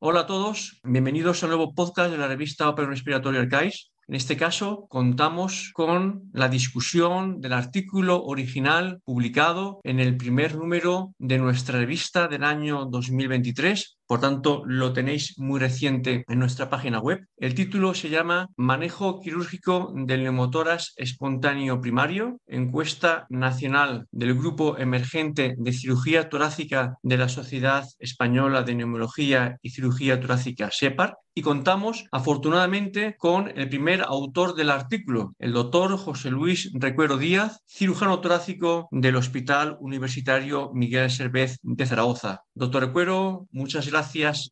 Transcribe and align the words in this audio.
Hola 0.00 0.20
a 0.20 0.26
todos, 0.26 0.80
bienvenidos 0.84 1.42
al 1.42 1.48
nuevo 1.48 1.74
podcast 1.74 2.12
de 2.12 2.18
la 2.18 2.28
revista 2.28 2.68
Open 2.68 2.86
Respiratory 2.86 3.38
Archives. 3.38 3.90
En 4.06 4.14
este 4.14 4.36
caso, 4.36 4.86
contamos 4.88 5.72
con 5.74 6.30
la 6.32 6.48
discusión 6.48 7.40
del 7.40 7.52
artículo 7.52 8.22
original 8.22 9.00
publicado 9.04 9.80
en 9.82 9.98
el 9.98 10.16
primer 10.16 10.54
número 10.54 11.14
de 11.18 11.38
nuestra 11.38 11.80
revista 11.80 12.28
del 12.28 12.44
año 12.44 12.84
2023 12.84 13.97
por 14.08 14.20
tanto, 14.20 14.62
lo 14.64 14.94
tenéis 14.94 15.38
muy 15.38 15.60
reciente 15.60 16.24
en 16.28 16.38
nuestra 16.38 16.70
página 16.70 16.98
web. 16.98 17.26
El 17.36 17.54
título 17.54 17.92
se 17.92 18.08
llama 18.08 18.48
Manejo 18.56 19.20
quirúrgico 19.20 19.92
del 19.94 20.22
neumotoras 20.22 20.94
espontáneo 20.96 21.82
primario, 21.82 22.40
encuesta 22.46 23.26
nacional 23.28 24.06
del 24.10 24.34
Grupo 24.34 24.78
Emergente 24.78 25.56
de 25.58 25.72
Cirugía 25.74 26.30
Torácica 26.30 26.94
de 27.02 27.18
la 27.18 27.28
Sociedad 27.28 27.86
Española 27.98 28.62
de 28.62 28.76
Neumología 28.76 29.58
y 29.60 29.70
Cirugía 29.70 30.18
Torácica, 30.18 30.70
SEPAR, 30.72 31.18
y 31.34 31.42
contamos 31.42 32.06
afortunadamente 32.10 33.14
con 33.16 33.52
el 33.56 33.68
primer 33.68 34.02
autor 34.02 34.56
del 34.56 34.70
artículo, 34.70 35.34
el 35.38 35.52
doctor 35.52 35.96
José 35.96 36.30
Luis 36.30 36.72
Recuero 36.74 37.16
Díaz, 37.16 37.62
cirujano 37.64 38.20
torácico 38.20 38.88
del 38.90 39.14
Hospital 39.14 39.76
Universitario 39.80 40.72
Miguel 40.74 41.10
Servez 41.12 41.58
de 41.62 41.86
Zaragoza. 41.86 42.42
Doctor 42.54 42.86
Recuero, 42.86 43.46
muchas 43.52 43.86
gracias 43.86 43.97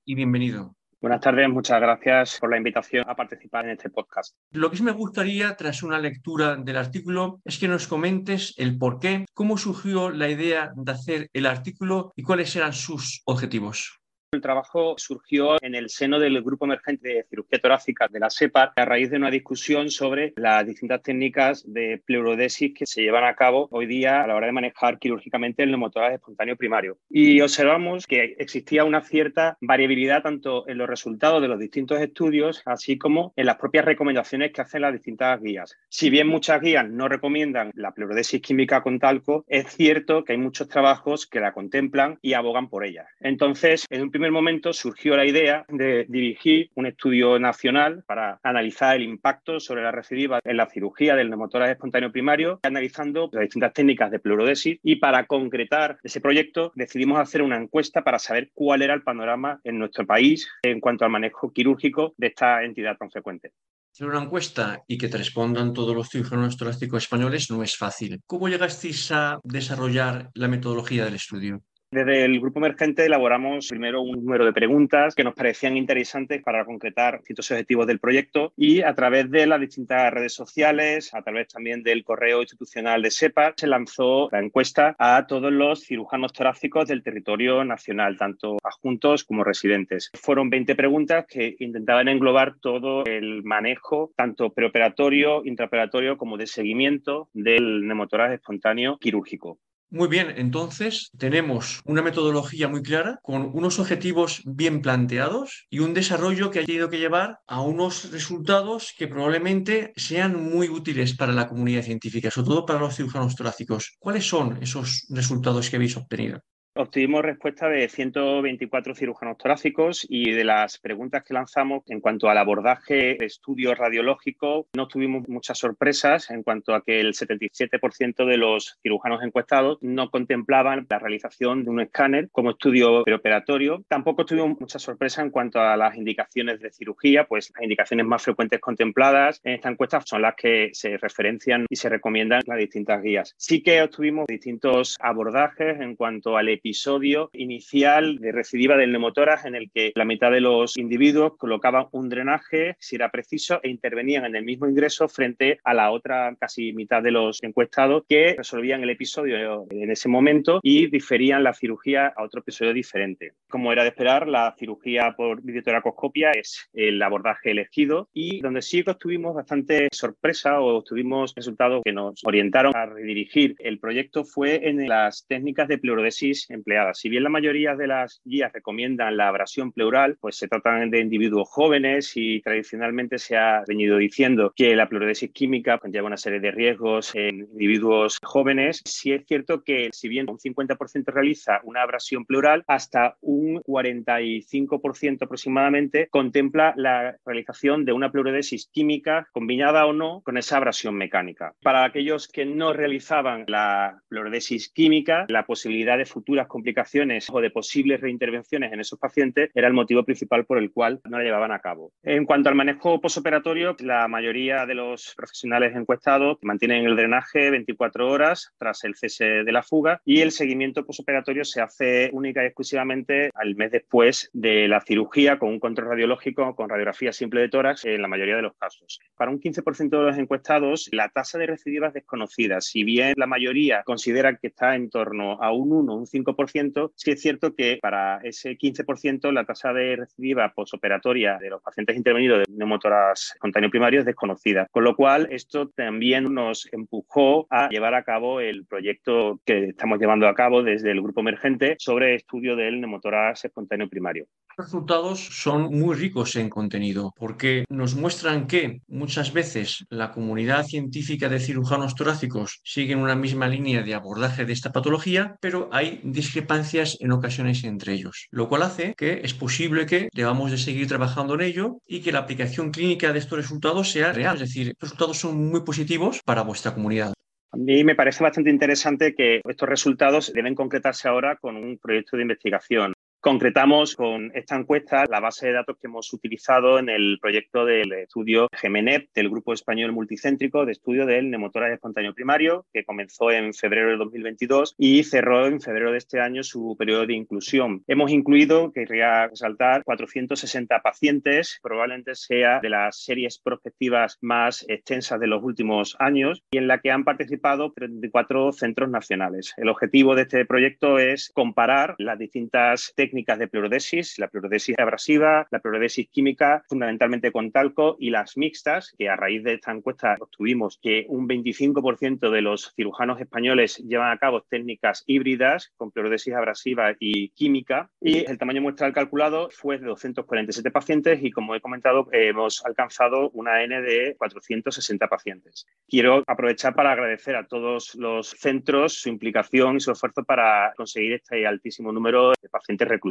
y 0.05 0.15
bienvenido. 0.17 0.75
Buenas 1.01 1.21
tardes, 1.21 1.49
muchas 1.49 1.81
gracias 1.81 2.39
por 2.41 2.51
la 2.51 2.57
invitación 2.57 3.05
a 3.07 3.15
participar 3.15 3.65
en 3.65 3.73
este 3.73 3.91
podcast. 3.91 4.35
Lo 4.51 4.69
que 4.71 4.77
sí 4.77 4.83
me 4.83 4.91
gustaría, 4.91 5.55
tras 5.55 5.85
una 5.85 6.01
lectura 6.01 6.57
del 6.57 6.77
artículo, 6.77 7.41
es 7.45 7.59
que 7.59 7.69
nos 7.69 7.87
comentes 7.87 8.55
el 8.57 8.77
por 8.77 8.99
qué, 8.99 9.25
cómo 9.35 9.57
surgió 9.57 10.11
la 10.11 10.29
idea 10.29 10.73
de 10.75 10.91
hacer 10.91 11.31
el 11.33 11.47
artículo 11.47 12.13
y 12.17 12.25
cuáles 12.25 12.57
eran 12.57 12.73
sus 12.73 13.23
objetivos. 13.25 14.01
El 14.33 14.41
trabajo 14.41 14.97
surgió 14.98 15.57
en 15.62 15.77
el 15.77 15.89
seno 15.89 16.19
del 16.19 16.43
Grupo 16.43 16.65
Emergente 16.65 17.09
de 17.09 17.27
Cirugía 17.30 17.61
Torácica 17.61 18.09
de 18.09 18.19
la 18.19 18.29
SEPAR 18.29 18.73
a 18.75 18.85
raíz 18.85 19.09
de 19.09 19.19
una 19.19 19.30
discusión 19.30 19.88
sobre 19.88 20.35
las 20.37 20.66
distintas 20.66 21.01
técnicas 21.02 21.63
de 21.73 22.02
pleurodesis 22.05 22.74
que 22.74 22.87
se 22.87 23.02
llevan 23.02 23.23
a 23.23 23.37
cabo 23.37 23.69
hoy 23.71 23.87
día 23.87 24.23
a 24.23 24.27
la 24.27 24.35
hora 24.35 24.47
de 24.47 24.52
manejar 24.52 24.99
quirúrgicamente 24.99 25.63
el 25.63 25.71
neumotórax 25.71 26.15
espontáneo 26.15 26.57
primario. 26.57 26.99
Y 27.09 27.41
observamos 27.41 28.04
que 28.04 28.35
existía 28.38 28.85
una 28.85 29.01
cierta 29.01 29.59
variabilidad 29.60 30.24
tanto 30.24 30.69
en 30.69 30.79
los 30.79 30.88
resultados 30.88 31.41
de 31.41 31.47
los 31.47 31.60
distintos 31.60 32.01
estudios, 32.01 32.63
así 32.66 32.99
como 32.99 33.32
en 33.37 33.47
las 33.47 33.59
propias 33.59 33.85
recomendaciones 33.85 34.52
que 34.52 34.60
hacen 34.60 34.82
las 34.82 34.93
distintas 34.93 35.41
guías. 35.41 35.77
Si 35.88 36.10
bien 36.10 36.27
muchas 36.27 36.60
guías 36.60 36.88
no 36.88 37.07
recomiendan 37.07 37.71
la 37.74 37.93
pleurodesis 37.93 38.43
química 38.43 38.82
con 38.82 38.99
talco, 38.99 39.45
es 39.47 39.69
cierto 39.69 40.24
que 40.24 40.32
hay 40.32 40.38
muchos 40.38 40.69
trabajos 40.69 41.29
que 41.29 41.38
la 41.38 41.52
contemplan 41.52 42.19
y 42.23 42.32
abogan 42.32 42.69
por 42.69 42.85
ella. 42.85 43.07
Entonces, 43.21 43.87
en 43.88 44.02
un 44.02 44.16
primer 44.17 44.33
momento 44.33 44.73
surgió 44.73 45.15
la 45.15 45.27
idea 45.27 45.67
de 45.69 46.07
dirigir 46.09 46.71
un 46.75 46.87
estudio 46.87 47.39
nacional 47.39 48.03
para 48.07 48.41
analizar 48.43 48.97
el 48.97 49.03
impacto 49.03 49.61
sobre 49.61 49.83
la 49.83 49.93
recidiva 49.93 50.41
en 50.43 50.57
la 50.57 50.71
cirugía 50.71 51.15
del 51.15 51.29
neumotórax 51.29 51.73
espontáneo 51.73 52.11
primario, 52.11 52.59
analizando 52.63 53.29
las 53.31 53.43
distintas 53.43 53.75
técnicas 53.75 54.11
de 54.11 54.19
pleurodesis 54.19 54.79
y 54.83 54.97
para 54.97 55.27
concretar 55.27 55.99
ese 56.03 56.23
proyecto 56.23 56.73
decidimos 56.75 57.19
hacer 57.19 57.43
una 57.43 57.59
encuesta 57.59 58.03
para 58.05 58.19
saber 58.19 58.51
cuál 58.55 58.81
era 58.81 58.95
el 58.95 59.03
panorama 59.03 59.61
en 59.65 59.79
nuestro 59.79 60.07
país 60.07 60.49
en 60.63 60.81
cuanto 60.81 61.05
al 61.05 61.11
manejo 61.11 61.53
quirúrgico 61.53 62.15
de 62.17 62.29
esta 62.29 62.65
entidad 62.65 62.97
tan 62.97 63.11
frecuente. 63.11 63.53
Hacer 63.93 64.09
una 64.09 64.22
encuesta 64.22 64.83
y 64.89 64.97
que 64.97 65.09
te 65.09 65.19
respondan 65.19 65.75
todos 65.75 65.94
los 65.94 66.09
cirujanos 66.09 66.56
torácicos 66.56 67.03
españoles 67.03 67.50
no 67.50 67.62
es 67.62 67.77
fácil. 67.77 68.22
¿Cómo 68.25 68.49
llegasteis 68.49 69.12
a 69.12 69.41
desarrollar 69.44 70.31
la 70.33 70.49
metodología 70.49 71.05
del 71.05 71.17
estudio? 71.17 71.62
Desde 71.92 72.25
el 72.25 72.41
grupo 72.41 72.59
emergente 72.59 73.06
elaboramos 73.06 73.69
primero 73.69 74.03
un 74.03 74.25
número 74.25 74.44
de 74.44 74.53
preguntas 74.53 75.15
que 75.15 75.22
nos 75.22 75.34
parecían 75.34 75.76
interesantes 75.76 76.42
para 76.42 76.65
concretar 76.65 77.20
ciertos 77.22 77.48
objetivos 77.53 77.87
del 77.87 78.00
proyecto 78.00 78.53
y 78.56 78.82
a 78.82 78.92
través 78.92 79.31
de 79.31 79.47
las 79.47 79.60
distintas 79.60 80.12
redes 80.12 80.34
sociales, 80.34 81.14
a 81.14 81.22
través 81.22 81.47
también 81.47 81.84
del 81.84 82.03
correo 82.03 82.41
institucional 82.41 83.03
de 83.03 83.12
SEPAR, 83.12 83.54
se 83.56 83.69
lanzó 83.69 84.28
la 84.32 84.41
encuesta 84.41 84.96
a 84.98 85.28
todos 85.28 85.52
los 85.52 85.84
cirujanos 85.84 86.32
torácicos 86.32 86.88
del 86.88 87.04
territorio 87.04 87.62
nacional, 87.62 88.16
tanto 88.16 88.56
adjuntos 88.64 89.22
como 89.22 89.44
residentes. 89.44 90.10
Fueron 90.14 90.50
20 90.50 90.75
preguntas 90.75 91.25
que 91.28 91.54
intentaban 91.60 92.08
englobar 92.08 92.56
todo 92.60 93.04
el 93.04 93.44
manejo, 93.44 94.12
tanto 94.16 94.50
preoperatorio, 94.50 95.44
intraoperatorio 95.44 96.19
como 96.19 96.36
de 96.36 96.48
seguimiento 96.48 97.28
del 97.32 97.86
neumotorax 97.86 98.34
espontáneo 98.34 98.98
quirúrgico. 98.98 99.60
Muy 99.91 100.08
bien, 100.08 100.34
entonces 100.36 101.10
tenemos 101.16 101.80
una 101.84 102.02
metodología 102.02 102.69
muy 102.69 102.82
clara, 102.82 103.19
con 103.22 103.50
unos 103.54 103.78
objetivos 103.78 104.42
bien 104.44 104.80
planteados 104.82 105.66
y 105.70 105.78
un 105.80 105.94
desarrollo 105.94 106.50
que 106.50 106.60
ha 106.60 106.64
tenido 106.64 106.91
que 106.91 106.98
llevar 106.98 107.38
a 107.47 107.60
unos 107.62 108.10
resultados 108.12 108.92
que 108.96 109.08
probablemente 109.08 109.92
sean 109.96 110.42
muy 110.42 110.69
útiles 110.69 111.16
para 111.16 111.32
la 111.32 111.48
comunidad 111.48 111.82
científica, 111.82 112.30
sobre 112.30 112.48
todo 112.48 112.66
para 112.66 112.80
los 112.80 112.96
cirujanos 112.96 113.36
torácicos. 113.36 113.94
¿Cuáles 113.98 114.28
son 114.28 114.58
esos 114.62 115.06
resultados 115.08 115.70
que 115.70 115.76
habéis 115.76 115.96
obtenido? 115.96 116.41
Obtuvimos 116.78 117.22
respuesta 117.22 117.70
de 117.70 117.88
124 117.88 118.94
cirujanos 118.94 119.38
torácicos 119.38 120.06
y 120.10 120.32
de 120.32 120.44
las 120.44 120.76
preguntas 120.76 121.25
que 121.25 121.32
lanzamos 121.32 121.82
en 121.87 122.00
cuanto 122.00 122.28
al 122.28 122.37
abordaje 122.37 123.16
de 123.19 123.25
estudios 123.25 123.78
radiológicos, 123.78 124.66
no 124.75 124.87
tuvimos 124.87 125.26
muchas 125.26 125.56
sorpresas 125.56 126.31
en 126.31 126.42
cuanto 126.42 126.75
a 126.75 126.82
que 126.82 127.00
el 127.00 127.14
77% 127.14 128.26
de 128.26 128.37
los 128.37 128.78
cirujanos 128.82 129.22
encuestados 129.22 129.78
no 129.81 130.10
contemplaban 130.10 130.87
la 130.91 130.98
realización 130.98 131.64
de 131.64 131.70
un 131.70 131.81
escáner 131.81 132.28
como 132.31 132.50
estudio 132.50 133.04
preoperatorio. 133.04 133.82
Tampoco 133.88 134.26
tuvimos 134.26 134.60
mucha 134.60 134.78
sorpresa 134.78 135.22
en 135.22 135.31
cuanto 135.31 135.58
a 135.58 135.78
las 135.78 135.97
indicaciones 135.97 136.60
de 136.60 136.70
cirugía, 136.70 137.25
pues 137.25 137.53
las 137.54 137.62
indicaciones 137.62 138.04
más 138.04 138.22
frecuentes 138.22 138.60
contempladas 138.60 139.41
en 139.44 139.54
esta 139.54 139.70
encuesta 139.70 140.03
son 140.04 140.20
las 140.20 140.34
que 140.34 140.69
se 140.75 140.98
referencian 140.98 141.64
y 141.70 141.76
se 141.76 141.88
recomiendan 141.88 142.43
las 142.44 142.58
distintas 142.58 143.03
guías. 143.03 143.34
Sí 143.38 143.62
que 143.62 143.81
obtuvimos 143.81 144.26
distintos 144.26 144.97
abordajes 145.00 145.81
en 145.81 145.97
cuanto 145.97 146.37
al 146.37 146.50
episodio 146.66 147.31
inicial 147.32 148.19
de 148.19 148.32
recidiva 148.32 148.77
del 148.77 148.91
neumotórax 148.91 149.44
en 149.44 149.54
el 149.54 149.71
que 149.71 149.93
la 149.94 150.04
mitad 150.04 150.32
de 150.32 150.41
los 150.41 150.77
individuos 150.77 151.37
colocaban 151.37 151.87
un 151.93 152.09
drenaje, 152.09 152.75
si 152.81 152.97
era 152.97 153.12
preciso, 153.12 153.60
e 153.62 153.69
intervenían 153.69 154.25
en 154.25 154.34
el 154.34 154.44
mismo 154.44 154.66
ingreso 154.66 155.09
frente 155.09 155.60
a 155.62 155.75
la 155.75 155.93
otra 155.93 156.34
casi 156.41 156.72
mitad 156.72 157.05
de 157.05 157.12
los 157.12 157.41
encuestados 157.44 158.03
que 158.09 158.34
resolvían 158.37 158.82
el 158.82 158.91
episodio 158.91 159.65
en 159.71 159.93
ese 159.93 160.09
momento 160.09 160.59
y 160.60 160.88
diferían 160.88 161.44
la 161.44 161.55
cirugía 161.55 162.09
a 162.09 162.25
otro 162.25 162.41
episodio 162.41 162.72
diferente. 162.72 163.34
Como 163.49 163.71
era 163.71 163.84
de 163.84 163.91
esperar, 163.91 164.26
la 164.26 164.53
cirugía 164.59 165.15
por 165.16 165.41
videotoracoscopia 165.43 166.32
es 166.32 166.69
el 166.75 167.00
abordaje 167.00 167.53
elegido 167.53 168.09
y 168.12 168.41
donde 168.41 168.60
sí 168.60 168.82
que 168.82 168.91
obtuvimos 168.91 169.37
bastante 169.37 169.87
sorpresa 169.93 170.60
o 170.60 170.78
obtuvimos 170.78 171.32
resultados 171.37 171.82
que 171.84 171.93
nos 171.93 172.25
orientaron 172.25 172.75
a 172.75 172.87
redirigir 172.87 173.55
el 173.60 173.78
proyecto 173.78 174.25
fue 174.25 174.69
en 174.69 174.88
las 174.88 175.25
técnicas 175.28 175.69
de 175.69 175.78
pleurodesis 175.78 176.50
empleadas. 176.56 176.99
Si 176.99 177.09
bien 177.09 177.22
la 177.22 177.31
mayoría 177.31 177.77
de 177.77 177.87
las 177.87 178.21
guías 178.25 178.53
recomiendan 178.53 179.17
la 179.17 179.28
abrasión 179.28 179.72
pleural, 179.72 180.17
pues 180.21 180.37
se 180.37 180.49
tratan 180.49 180.91
de 180.91 181.00
individuos 181.00 181.49
jóvenes 181.49 182.12
y 182.17 182.41
tradicionalmente 182.41 183.19
se 183.19 183.37
ha 183.37 183.62
venido 183.67 183.97
diciendo 183.99 184.53
que 184.55 184.75
la 184.75 184.89
pleurodesis 184.89 185.31
química 185.33 185.78
conlleva 185.78 186.06
una 186.06 186.17
serie 186.17 186.41
de 186.41 186.50
riesgos 186.50 187.15
en 187.15 187.41
individuos 187.41 188.19
jóvenes. 188.22 188.83
Sí 188.84 189.12
es 189.12 189.25
cierto 189.27 189.62
que 189.62 189.91
si 189.93 190.09
bien 190.09 190.28
un 190.28 190.39
50% 190.39 191.12
realiza 191.12 191.61
una 191.65 191.83
abrasión 191.83 192.25
pleural, 192.25 192.65
hasta 192.67 193.17
un 193.21 193.62
45% 193.62 195.23
aproximadamente 195.23 196.09
contempla 196.11 196.75
la 196.77 197.17
realización 197.25 197.84
de 197.84 197.93
una 197.93 198.11
pleurodesis 198.11 198.69
química 198.73 199.28
combinada 199.33 199.87
o 199.87 199.93
no 199.93 200.23
con 200.23 200.37
esa 200.37 200.56
abrasión 200.56 200.94
mecánica. 200.97 201.55
Para 201.62 201.84
aquellos 201.84 202.28
que 202.28 202.44
no 202.44 202.73
realizaban 202.73 203.44
la 203.49 204.03
pleurodesis 204.09 204.71
química, 204.71 205.27
la 205.28 205.47
posibilidad 205.47 205.99
de 205.99 206.06
futuras 206.06 206.45
complicaciones 206.48 207.28
o 207.30 207.40
de 207.40 207.50
posibles 207.50 208.00
reintervenciones 208.00 208.72
en 208.72 208.80
esos 208.80 208.98
pacientes 208.98 209.50
era 209.54 209.68
el 209.68 209.74
motivo 209.74 210.04
principal 210.04 210.44
por 210.44 210.58
el 210.58 210.72
cual 210.72 211.00
no 211.08 211.18
la 211.18 211.24
llevaban 211.24 211.52
a 211.52 211.60
cabo. 211.60 211.93
En 212.02 212.25
cuanto 212.25 212.48
al 212.48 212.54
manejo 212.54 213.00
posoperatorio, 213.00 213.76
la 213.81 214.08
mayoría 214.08 214.66
de 214.66 214.75
los 214.75 215.14
profesionales 215.16 215.75
encuestados 215.75 216.38
mantienen 216.43 216.87
el 216.87 216.96
drenaje 216.96 217.50
24 217.50 218.08
horas 218.08 218.52
tras 218.58 218.84
el 218.84 218.94
cese 218.94 219.44
de 219.44 219.52
la 219.52 219.62
fuga 219.62 220.00
y 220.04 220.20
el 220.20 220.32
seguimiento 220.32 220.84
posoperatorio 220.84 221.44
se 221.44 221.60
hace 221.60 222.10
única 222.12 222.43
y 222.43 222.46
exclusivamente 222.46 223.31
al 223.34 223.54
mes 223.56 223.70
después 223.72 224.31
de 224.32 224.69
la 224.69 224.81
cirugía 224.81 225.38
con 225.38 225.50
un 225.50 225.60
control 225.60 225.90
radiológico 225.90 226.54
con 226.54 226.69
radiografía 226.69 227.12
simple 227.12 227.40
de 227.40 227.49
tórax 227.49 227.84
en 227.84 228.02
la 228.02 228.08
mayoría 228.08 228.37
de 228.37 228.42
los 228.42 228.56
casos. 228.56 229.00
Para 229.16 229.31
un 229.31 229.40
15% 229.40 229.90
de 229.90 230.04
los 230.04 230.19
encuestados, 230.19 230.88
la 230.92 231.08
tasa 231.08 231.38
de 231.38 231.46
recidiva 231.46 231.88
es 231.88 231.94
desconocida. 231.94 232.60
Si 232.60 232.84
bien 232.84 233.14
la 233.16 233.26
mayoría 233.26 233.82
considera 233.84 234.37
que 234.37 234.49
está 234.49 234.75
en 234.75 234.90
torno 234.90 235.42
a 235.42 235.52
un 235.52 235.72
1 235.72 235.92
o 235.92 235.96
un 235.96 236.06
5 236.06 236.25
25%, 236.34 236.93
sí 236.94 237.11
es 237.11 237.20
cierto 237.20 237.55
que 237.55 237.78
para 237.81 238.19
ese 238.23 238.56
15% 238.56 239.32
la 239.32 239.44
tasa 239.44 239.73
de 239.73 239.96
recidiva 239.96 240.52
posoperatoria 240.55 241.38
de 241.38 241.50
los 241.50 241.62
pacientes 241.62 241.96
intervenidos 241.96 242.40
de 242.40 242.44
neumotoras 242.52 243.32
espontáneo 243.34 243.70
primario 243.70 244.00
es 244.00 244.06
desconocida. 244.06 244.67
Con 244.70 244.84
lo 244.84 244.96
cual, 244.96 245.28
esto 245.31 245.69
también 245.69 246.32
nos 246.32 246.69
empujó 246.73 247.46
a 247.50 247.69
llevar 247.69 247.94
a 247.94 248.02
cabo 248.02 248.40
el 248.40 248.64
proyecto 248.67 249.40
que 249.44 249.70
estamos 249.70 249.99
llevando 249.99 250.28
a 250.28 250.34
cabo 250.34 250.62
desde 250.62 250.90
el 250.90 251.02
grupo 251.02 251.20
emergente 251.20 251.76
sobre 251.78 252.14
estudio 252.14 252.56
del 252.56 252.81
neumotoras 252.81 253.44
espontáneo 253.44 253.88
primario. 253.88 254.26
Los 254.56 254.69
resultados 254.69 255.20
son 255.20 255.64
muy 255.64 255.94
ricos 255.94 256.34
en 256.37 256.49
contenido 256.49 257.12
porque 257.17 257.67
nos 257.69 257.94
muestran 257.94 258.46
que 258.46 258.81
muchas 258.88 259.32
veces 259.34 259.84
la 259.90 260.12
comunidad 260.12 260.64
científica 260.64 261.28
de 261.28 261.40
cirujanos 261.40 261.94
torácicos 261.94 262.61
sigue 262.64 262.94
en 262.94 263.00
una 263.00 263.14
misma 263.14 263.49
línea 263.49 263.82
de 263.82 263.94
abordaje 263.94 264.46
de 264.46 264.52
esta 264.55 264.73
patología, 264.73 265.37
pero 265.40 265.69
hay 265.73 266.00
discrepancias 266.16 266.96
en 267.00 267.12
ocasiones 267.12 267.62
entre 267.62 267.92
ellos, 267.92 268.26
lo 268.32 268.48
cual 268.48 268.62
hace 268.62 268.94
que 268.96 269.20
es 269.22 269.34
posible 269.34 269.86
que 269.86 270.08
debamos 270.12 270.50
de 270.50 270.58
seguir 270.58 270.88
trabajando 270.88 271.34
en 271.34 271.42
ello 271.42 271.78
y 271.86 272.00
que 272.00 272.10
la 272.10 272.20
aplicación 272.20 272.72
clínica 272.72 273.12
de 273.12 273.20
estos 273.20 273.38
resultados 273.38 273.92
sea 273.92 274.12
real, 274.12 274.34
es 274.34 274.40
decir, 274.40 274.74
los 274.80 274.90
resultados 274.90 275.18
son 275.18 275.48
muy 275.48 275.60
positivos 275.62 276.20
para 276.24 276.42
vuestra 276.42 276.74
comunidad. 276.74 277.12
A 277.52 277.56
mí 277.56 277.84
me 277.84 277.94
parece 277.94 278.24
bastante 278.24 278.50
interesante 278.50 279.14
que 279.14 279.40
estos 279.48 279.68
resultados 279.68 280.32
deben 280.32 280.54
concretarse 280.54 281.08
ahora 281.08 281.36
con 281.36 281.56
un 281.56 281.78
proyecto 281.78 282.16
de 282.16 282.22
investigación. 282.22 282.92
Concretamos 283.26 283.96
con 283.96 284.31
esta 284.37 284.55
encuesta 284.55 285.05
la 285.11 285.19
base 285.19 285.49
de 285.49 285.55
datos 285.55 285.76
que 285.81 285.88
hemos 285.88 286.12
utilizado 286.12 286.78
en 286.78 286.88
el 286.88 287.19
proyecto 287.20 287.64
del 287.64 287.93
estudio 287.94 288.46
GEMENEP 288.52 289.08
del 289.12 289.31
Grupo 289.31 289.52
Español 289.52 289.90
Multicéntrico 289.90 290.64
de 290.64 290.70
Estudio 290.70 291.06
del 291.06 291.28
Neumotoras 291.28 291.73
Espontáneo 291.73 292.14
Primario, 292.14 292.67
que 292.73 292.84
comenzó 292.84 293.32
en 293.32 293.52
febrero 293.52 293.90
de 293.90 293.96
2022 293.96 294.76
y 294.78 295.02
cerró 295.02 295.49
en 295.49 295.61
febrero 295.61 295.90
de 295.90 295.99
este 295.99 296.20
año 296.20 296.44
su 296.44 296.76
periodo 296.78 297.05
de 297.05 297.14
inclusión. 297.14 297.82
Hemos 297.88 298.12
incluido, 298.12 298.70
querría 298.70 299.26
resaltar, 299.26 299.82
460 299.82 300.81
pacientes, 300.81 301.58
probablemente 301.64 302.14
sea 302.14 302.61
de 302.61 302.70
las 302.70 303.02
series 303.02 303.40
prospectivas 303.40 304.19
más 304.20 304.64
extensas 304.69 305.19
de 305.19 305.26
los 305.26 305.43
últimos 305.43 305.96
años 305.99 306.44
y 306.52 306.58
en 306.58 306.69
la 306.69 306.78
que 306.78 306.93
han 306.93 307.02
participado 307.02 307.73
34 307.73 308.52
centros 308.52 308.88
nacionales. 308.88 309.52
El 309.56 309.69
objetivo 309.69 310.14
de 310.14 310.23
este 310.23 310.46
proyecto 310.46 311.00
es 311.00 311.32
comparar 311.34 311.96
las 311.99 312.20
distintas 312.20 312.93
técnicas 312.94 313.15
de 313.16 313.48
pleurodesis, 313.48 314.18
la 314.18 314.28
pleurodesis 314.28 314.78
abrasiva, 314.78 315.46
la 315.50 315.58
pleurodesis 315.60 316.08
química, 316.10 316.62
fundamentalmente 316.68 317.32
con 317.32 317.50
talco, 317.50 317.96
y 317.98 318.10
las 318.10 318.36
mixtas, 318.36 318.94
que 318.98 319.08
a 319.08 319.16
raíz 319.16 319.42
de 319.42 319.54
esta 319.54 319.72
encuesta 319.72 320.16
obtuvimos 320.20 320.78
que 320.82 321.06
un 321.08 321.26
25% 321.26 322.30
de 322.30 322.42
los 322.42 322.74
cirujanos 322.76 323.18
españoles 323.18 323.78
llevan 323.78 324.12
a 324.12 324.18
cabo 324.18 324.42
técnicas 324.42 325.02
híbridas 325.06 325.72
con 325.76 325.90
pleurodesis 325.90 326.34
abrasiva 326.34 326.94
y 327.00 327.30
química. 327.30 327.90
Y 328.02 328.30
el 328.30 328.36
tamaño 328.36 328.60
muestral 328.60 328.92
calculado 328.92 329.48
fue 329.50 329.78
de 329.78 329.86
247 329.86 330.70
pacientes 330.70 331.18
y, 331.22 331.30
como 331.30 331.54
he 331.54 331.60
comentado, 331.60 332.08
hemos 332.12 332.64
alcanzado 332.66 333.30
una 333.30 333.62
N 333.62 333.80
de 333.80 334.14
460 334.18 335.08
pacientes. 335.08 335.66
Quiero 335.88 336.22
aprovechar 336.26 336.74
para 336.74 336.92
agradecer 336.92 337.34
a 337.36 337.46
todos 337.46 337.94
los 337.94 338.28
centros 338.30 338.92
su 338.92 339.08
implicación 339.08 339.76
y 339.76 339.80
su 339.80 339.92
esfuerzo 339.92 340.22
para 340.24 340.74
conseguir 340.76 341.14
este 341.14 341.46
altísimo 341.46 341.92
número 341.92 342.32
de 342.40 342.48
pacientes 342.50 342.86
reclutados. 342.88 343.06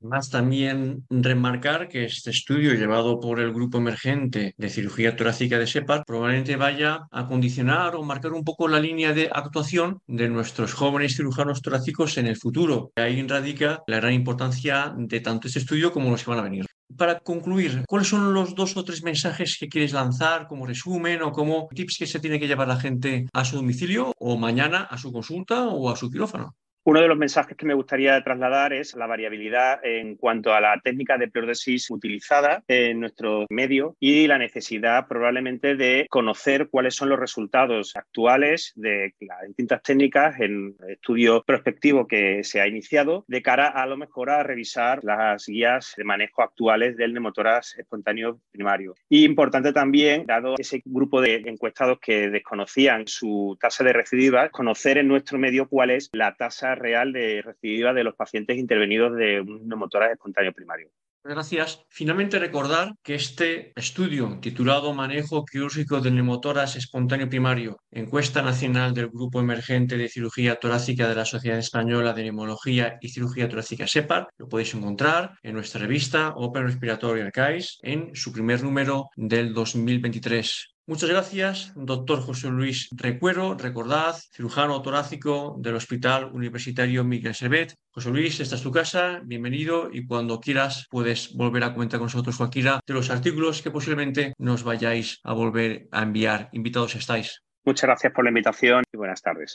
Más 0.00 0.28
también 0.28 1.06
remarcar 1.08 1.88
que 1.88 2.04
este 2.04 2.30
estudio 2.30 2.74
llevado 2.74 3.18
por 3.18 3.40
el 3.40 3.54
grupo 3.54 3.78
emergente 3.78 4.54
de 4.58 4.68
cirugía 4.68 5.16
torácica 5.16 5.58
de 5.58 5.66
SEPAR 5.66 6.04
probablemente 6.06 6.56
vaya 6.56 7.06
a 7.10 7.26
condicionar 7.26 7.96
o 7.96 8.02
marcar 8.02 8.32
un 8.32 8.44
poco 8.44 8.68
la 8.68 8.78
línea 8.78 9.14
de 9.14 9.30
actuación 9.32 10.00
de 10.06 10.28
nuestros 10.28 10.74
jóvenes 10.74 11.16
cirujanos 11.16 11.62
torácicos 11.62 12.18
en 12.18 12.26
el 12.26 12.36
futuro. 12.36 12.92
Ahí 12.94 13.26
radica 13.26 13.82
la 13.86 13.96
gran 13.96 14.12
importancia 14.12 14.94
de 14.96 15.20
tanto 15.20 15.48
este 15.48 15.60
estudio 15.60 15.92
como 15.92 16.10
los 16.10 16.22
que 16.22 16.30
van 16.30 16.40
a 16.40 16.42
venir. 16.42 16.66
Para 16.94 17.18
concluir, 17.18 17.82
¿cuáles 17.88 18.08
son 18.08 18.32
los 18.34 18.54
dos 18.54 18.76
o 18.76 18.84
tres 18.84 19.02
mensajes 19.02 19.56
que 19.58 19.68
quieres 19.68 19.92
lanzar 19.92 20.46
como 20.46 20.66
resumen 20.66 21.22
o 21.22 21.32
como 21.32 21.68
tips 21.74 21.96
que 21.98 22.06
se 22.06 22.20
tiene 22.20 22.38
que 22.38 22.46
llevar 22.46 22.68
la 22.68 22.78
gente 22.78 23.26
a 23.32 23.44
su 23.44 23.56
domicilio 23.56 24.12
o 24.18 24.36
mañana 24.36 24.82
a 24.82 24.98
su 24.98 25.10
consulta 25.10 25.68
o 25.68 25.90
a 25.90 25.96
su 25.96 26.10
quirófano? 26.10 26.54
Uno 26.88 27.00
de 27.00 27.08
los 27.08 27.18
mensajes 27.18 27.56
que 27.56 27.66
me 27.66 27.74
gustaría 27.74 28.22
trasladar 28.22 28.72
es 28.72 28.94
la 28.94 29.08
variabilidad 29.08 29.84
en 29.84 30.14
cuanto 30.14 30.54
a 30.54 30.60
la 30.60 30.80
técnica 30.84 31.18
de 31.18 31.26
pleurodesis 31.26 31.90
utilizada 31.90 32.62
en 32.68 33.00
nuestro 33.00 33.44
medio 33.50 33.96
y 33.98 34.28
la 34.28 34.38
necesidad 34.38 35.08
probablemente 35.08 35.74
de 35.74 36.06
conocer 36.08 36.68
cuáles 36.70 36.94
son 36.94 37.08
los 37.08 37.18
resultados 37.18 37.96
actuales 37.96 38.72
de 38.76 39.12
las 39.18 39.48
distintas 39.48 39.82
técnicas 39.82 40.38
en 40.38 40.76
estudio 40.88 41.42
prospectivo 41.44 42.06
que 42.06 42.44
se 42.44 42.60
ha 42.60 42.68
iniciado 42.68 43.24
de 43.26 43.42
cara 43.42 43.66
a 43.66 43.84
lo 43.86 43.96
mejor 43.96 44.30
a 44.30 44.44
revisar 44.44 45.02
las 45.02 45.44
guías 45.46 45.92
de 45.96 46.04
manejo 46.04 46.40
actuales 46.40 46.96
del 46.96 47.14
neumotoras 47.14 47.76
espontáneo 47.76 48.38
primario. 48.52 48.94
Y 49.08 49.24
importante 49.24 49.72
también, 49.72 50.24
dado 50.24 50.54
ese 50.56 50.82
grupo 50.84 51.20
de 51.20 51.42
encuestados 51.46 51.98
que 51.98 52.30
desconocían 52.30 53.08
su 53.08 53.58
tasa 53.60 53.82
de 53.82 53.92
recidiva, 53.92 54.50
conocer 54.50 54.98
en 54.98 55.08
nuestro 55.08 55.36
medio 55.36 55.68
cuál 55.68 55.90
es 55.90 56.10
la 56.12 56.36
tasa 56.36 56.75
real 56.76 57.12
de 57.12 57.42
recidiva 57.42 57.92
de 57.92 58.04
los 58.04 58.14
pacientes 58.14 58.56
intervenidos 58.58 59.16
de 59.16 59.40
un 59.40 59.68
neumotórax 59.68 60.12
espontáneo 60.12 60.52
primario. 60.52 60.90
Gracias. 61.28 61.84
Finalmente 61.88 62.38
recordar 62.38 62.94
que 63.02 63.16
este 63.16 63.72
estudio 63.74 64.38
titulado 64.40 64.94
Manejo 64.94 65.44
quirúrgico 65.44 66.00
del 66.00 66.14
neumotoras 66.14 66.76
espontáneo 66.76 67.28
primario, 67.28 67.78
encuesta 67.90 68.42
nacional 68.42 68.94
del 68.94 69.08
Grupo 69.08 69.40
Emergente 69.40 69.96
de 69.98 70.08
Cirugía 70.08 70.54
Torácica 70.56 71.08
de 71.08 71.16
la 71.16 71.24
Sociedad 71.24 71.58
Española 71.58 72.12
de 72.12 72.22
Neumología 72.22 72.98
y 73.00 73.08
Cirugía 73.08 73.48
Torácica 73.48 73.88
SEPAR, 73.88 74.28
lo 74.38 74.48
podéis 74.48 74.72
encontrar 74.74 75.32
en 75.42 75.54
nuestra 75.54 75.80
revista 75.80 76.32
Open 76.36 76.62
Respiratory 76.62 77.22
Archives 77.22 77.78
en 77.82 78.14
su 78.14 78.32
primer 78.32 78.62
número 78.62 79.08
del 79.16 79.52
2023. 79.52 80.75
Muchas 80.88 81.10
gracias, 81.10 81.72
doctor 81.74 82.20
José 82.20 82.48
Luis 82.48 82.88
Recuero. 82.92 83.56
Recordad, 83.58 84.14
cirujano 84.32 84.80
torácico 84.82 85.56
del 85.58 85.74
Hospital 85.74 86.30
Universitario 86.32 87.02
Miguel 87.02 87.34
Servet. 87.34 87.74
José 87.90 88.10
Luis, 88.10 88.38
esta 88.38 88.54
es 88.54 88.62
tu 88.62 88.70
casa, 88.70 89.20
bienvenido 89.24 89.90
y 89.92 90.06
cuando 90.06 90.38
quieras 90.38 90.86
puedes 90.88 91.34
volver 91.34 91.64
a 91.64 91.74
comentar 91.74 91.98
con 91.98 92.06
nosotros 92.06 92.36
cualquiera 92.36 92.78
de 92.86 92.94
los 92.94 93.10
artículos 93.10 93.62
que 93.62 93.72
posiblemente 93.72 94.34
nos 94.38 94.62
vayáis 94.62 95.18
a 95.24 95.32
volver 95.32 95.88
a 95.90 96.02
enviar. 96.02 96.50
Invitados 96.52 96.94
estáis. 96.94 97.42
Muchas 97.64 97.88
gracias 97.88 98.12
por 98.12 98.22
la 98.22 98.30
invitación 98.30 98.84
y 98.92 98.96
buenas 98.96 99.20
tardes. 99.20 99.54